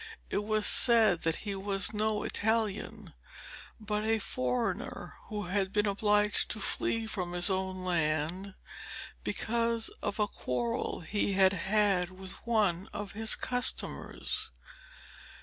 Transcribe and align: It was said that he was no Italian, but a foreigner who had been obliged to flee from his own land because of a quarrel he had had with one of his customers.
It 0.31 0.43
was 0.43 0.65
said 0.65 1.21
that 1.21 1.35
he 1.45 1.53
was 1.53 1.93
no 1.93 2.23
Italian, 2.23 3.13
but 3.79 4.03
a 4.03 4.17
foreigner 4.17 5.13
who 5.25 5.43
had 5.43 5.71
been 5.71 5.85
obliged 5.87 6.49
to 6.49 6.59
flee 6.59 7.05
from 7.05 7.33
his 7.33 7.51
own 7.51 7.83
land 7.85 8.55
because 9.23 9.89
of 10.01 10.17
a 10.19 10.27
quarrel 10.27 11.01
he 11.01 11.33
had 11.33 11.53
had 11.53 12.09
with 12.09 12.31
one 12.47 12.89
of 12.91 13.11
his 13.11 13.35
customers. 13.35 14.49